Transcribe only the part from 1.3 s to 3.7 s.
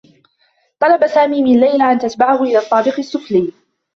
من ليلى أن تتبعه إلى الطّابق السّفلي.